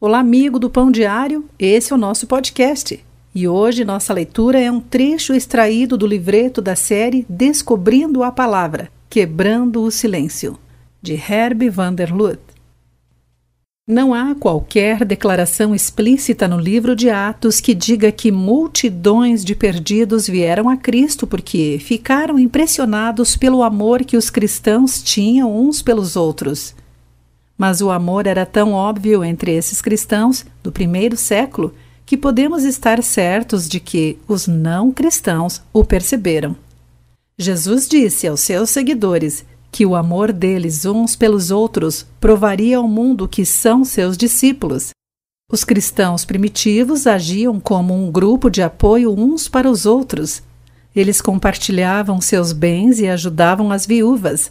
[0.00, 3.04] Olá, amigo do Pão Diário, esse é o nosso podcast.
[3.34, 8.92] E hoje nossa leitura é um trecho extraído do livreto da série Descobrindo a Palavra,
[9.10, 10.56] Quebrando o Silêncio,
[11.02, 12.38] de Herb van der Lut.
[13.88, 20.28] Não há qualquer declaração explícita no livro de Atos que diga que multidões de perdidos
[20.28, 26.72] vieram a Cristo porque ficaram impressionados pelo amor que os cristãos tinham uns pelos outros.
[27.58, 31.74] Mas o amor era tão óbvio entre esses cristãos do primeiro século
[32.06, 36.56] que podemos estar certos de que os não cristãos o perceberam.
[37.36, 43.28] Jesus disse aos seus seguidores que o amor deles uns pelos outros provaria ao mundo
[43.28, 44.90] que são seus discípulos.
[45.50, 50.42] Os cristãos primitivos agiam como um grupo de apoio uns para os outros.
[50.94, 54.50] Eles compartilhavam seus bens e ajudavam as viúvas,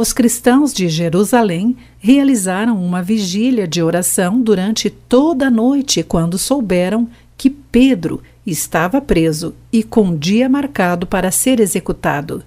[0.00, 7.06] os cristãos de Jerusalém realizaram uma vigília de oração durante toda a noite quando souberam
[7.36, 12.42] que Pedro estava preso e com dia marcado para ser executado.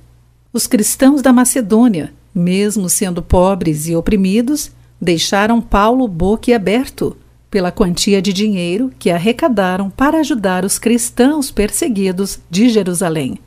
[0.52, 7.16] Os cristãos da Macedônia, mesmo sendo pobres e oprimidos, deixaram Paulo boquiaberto
[7.52, 13.38] pela quantia de dinheiro que arrecadaram para ajudar os cristãos perseguidos de Jerusalém.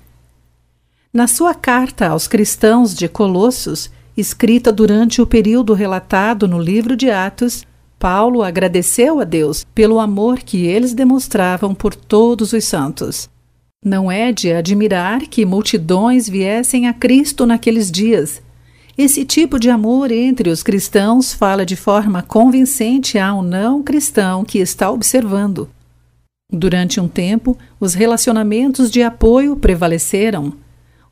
[1.12, 7.11] Na sua carta aos cristãos de Colossos, escrita durante o período relatado no livro de
[7.11, 7.64] Atos,
[7.98, 13.28] Paulo agradeceu a Deus pelo amor que eles demonstravam por todos os santos.
[13.84, 18.42] Não é de admirar que multidões viessem a Cristo naqueles dias.
[18.98, 24.59] Esse tipo de amor entre os cristãos fala de forma convincente ao não cristão que
[24.59, 25.69] está observando.
[26.50, 30.53] Durante um tempo, os relacionamentos de apoio prevaleceram.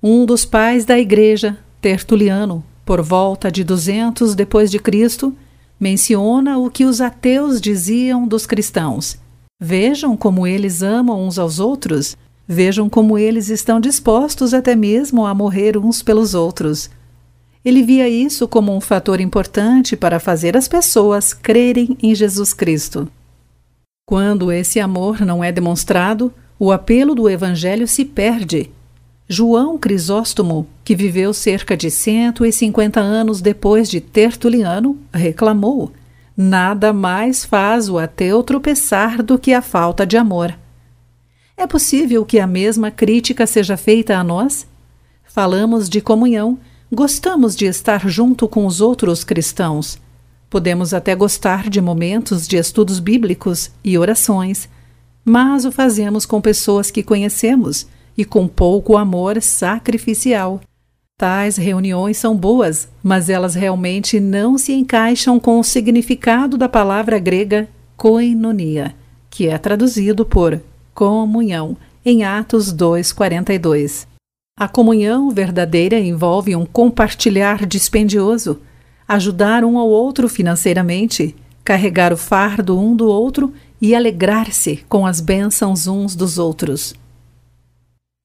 [0.03, 5.35] Um dos pais da igreja, Tertuliano, por volta de 200 depois de Cristo,
[5.79, 9.19] menciona o que os ateus diziam dos cristãos.
[9.61, 15.35] Vejam como eles amam uns aos outros, vejam como eles estão dispostos até mesmo a
[15.35, 16.91] morrer uns pelos outros.
[17.65, 23.09] Ele via isso como um fator importante para fazer as pessoas crerem em Jesus Cristo.
[24.07, 28.71] Quando esse amor não é demonstrado, o apelo do Evangelho se perde
[29.27, 35.93] João Crisóstomo, que viveu cerca de 150 anos depois de Tertuliano, reclamou:
[36.37, 40.55] Nada mais faz o ateu tropeçar do que a falta de amor.
[41.57, 44.67] É possível que a mesma crítica seja feita a nós?
[45.25, 46.59] Falamos de comunhão,
[46.93, 49.99] gostamos de estar junto com os outros cristãos.
[50.51, 54.69] Podemos até gostar de momentos de estudos bíblicos e orações,
[55.25, 57.87] mas o fazemos com pessoas que conhecemos
[58.17, 60.61] e com pouco amor sacrificial.
[61.17, 67.19] Tais reuniões são boas, mas elas realmente não se encaixam com o significado da palavra
[67.19, 68.95] grega koinonia,
[69.31, 70.61] que é traduzido por
[70.93, 74.07] comunhão em Atos 2:42.
[74.59, 78.61] A comunhão verdadeira envolve um compartilhar dispendioso,
[79.07, 85.21] ajudar um ao outro financeiramente, carregar o fardo um do outro e alegrar-se com as
[85.21, 86.95] bênçãos uns dos outros.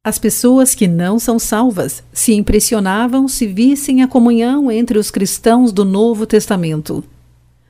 [0.02, 5.74] As pessoas que não são salvas se impressionavam se vissem a comunhão entre os cristãos
[5.74, 7.04] do Novo Testamento.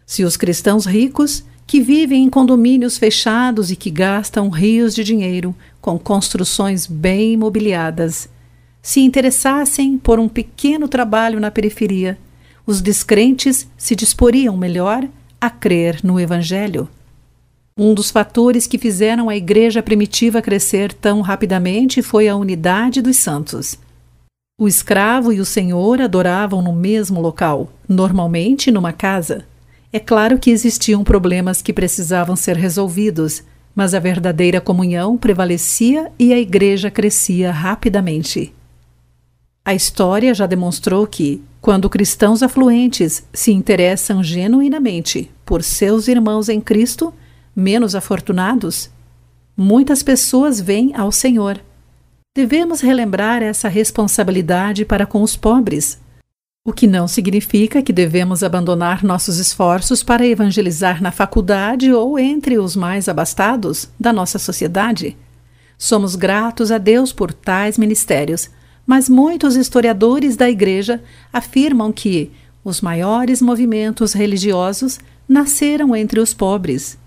[0.06, 5.56] Se os cristãos ricos, que vivem em condomínios fechados e que gastam rios de dinheiro
[5.82, 8.30] com construções bem imobiliadas,
[8.80, 12.16] se interessassem por um pequeno trabalho na periferia,
[12.64, 15.08] os descrentes se disporiam melhor
[15.42, 16.88] a crer no Evangelho.
[17.82, 23.16] Um dos fatores que fizeram a igreja primitiva crescer tão rapidamente foi a unidade dos
[23.16, 23.80] santos.
[24.60, 29.46] O escravo e o senhor adoravam no mesmo local, normalmente numa casa.
[29.94, 36.34] É claro que existiam problemas que precisavam ser resolvidos, mas a verdadeira comunhão prevalecia e
[36.34, 38.54] a igreja crescia rapidamente.
[39.64, 46.60] A história já demonstrou que, quando cristãos afluentes se interessam genuinamente por seus irmãos em
[46.60, 47.14] Cristo,
[47.56, 48.90] menos afortunados,
[49.56, 51.60] muitas pessoas vêm ao Senhor.
[52.36, 56.00] Devemos relembrar essa responsabilidade para com os pobres,
[56.66, 62.60] o que não significa que devemos abandonar nossos esforços para evangelizar na faculdade ou entre
[62.60, 65.18] os mais abastados da nossa sociedade.
[65.78, 68.50] Somos gratos a Deus por tais ministérios,
[68.86, 72.32] mas muitos historiadores da Igreja afirmam que
[72.64, 76.98] os maiores movimentos religiosos nasceram entre os pobres.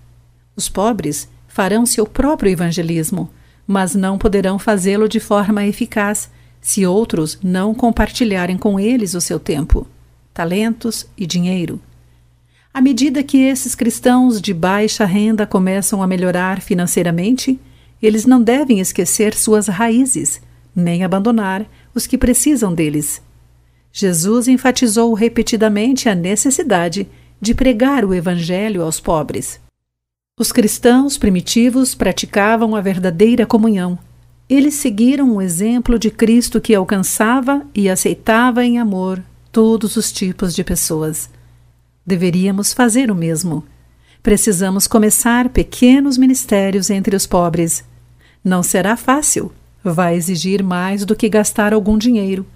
[0.57, 3.31] Os pobres farão seu próprio evangelismo,
[3.67, 9.41] mas não poderão fazê-lo de forma eficaz se outros não compartilharem com eles o seu
[9.41, 9.87] tempo,
[10.33, 11.81] talentos e dinheiro.
[12.73, 17.61] À medida que esses cristãos de baixa renda começam a melhorar financeiramente,
[18.01, 20.41] eles não devem esquecer suas raízes,
[20.75, 23.21] nem abandonar os que precisam deles.
[23.93, 27.07] Jesus enfatizou repetidamente a necessidade
[27.39, 29.61] de pregar o Evangelho aos pobres.
[30.41, 33.99] Os cristãos primitivos praticavam a verdadeira comunhão.
[34.49, 40.55] Eles seguiram o exemplo de Cristo que alcançava e aceitava em amor todos os tipos
[40.55, 41.29] de pessoas.
[42.05, 43.63] Deveríamos fazer o mesmo.
[44.23, 47.85] Precisamos começar pequenos ministérios entre os pobres.
[48.43, 49.53] Não será fácil,
[49.85, 52.47] vai exigir mais do que gastar algum dinheiro.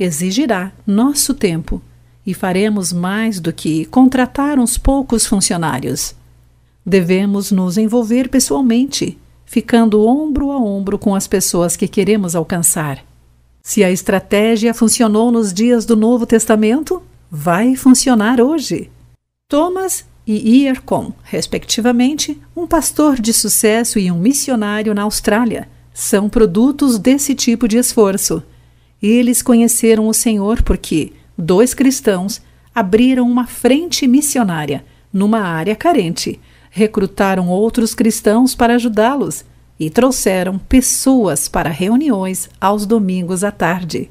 [0.00, 1.82] Exigirá nosso tempo
[2.24, 6.16] e faremos mais do que contratar uns poucos funcionários.
[6.88, 13.04] Devemos nos envolver pessoalmente, ficando ombro a ombro com as pessoas que queremos alcançar.
[13.62, 18.90] Se a estratégia funcionou nos dias do Novo Testamento, vai funcionar hoje.
[19.50, 26.98] Thomas e Iercom, respectivamente, um pastor de sucesso e um missionário na Austrália, são produtos
[26.98, 28.42] desse tipo de esforço.
[29.02, 32.40] Eles conheceram o Senhor porque dois cristãos
[32.74, 34.82] abriram uma frente missionária
[35.12, 39.44] numa área carente recrutaram outros cristãos para ajudá-los
[39.78, 44.10] e trouxeram pessoas para reuniões aos domingos à tarde.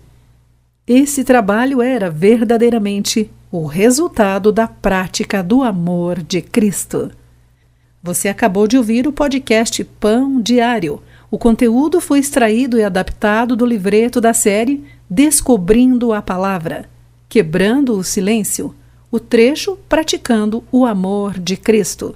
[0.88, 7.12] Esse trabalho era verdadeiramente o resultado da prática do amor de Cristo.
[8.02, 11.02] Você acabou de ouvir o podcast Pão Diário.
[11.30, 16.90] O conteúdo foi extraído e adaptado do livreto da série Descobrindo a Palavra,
[17.28, 18.74] Quebrando o Silêncio,
[19.12, 22.16] o trecho Praticando o Amor de Cristo.